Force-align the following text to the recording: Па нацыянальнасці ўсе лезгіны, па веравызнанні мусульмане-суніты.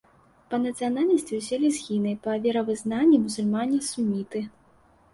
Па 0.53 0.57
нацыянальнасці 0.63 1.39
ўсе 1.41 1.59
лезгіны, 1.67 2.15
па 2.25 2.31
веравызнанні 2.49 3.23
мусульмане-суніты. 3.29 4.39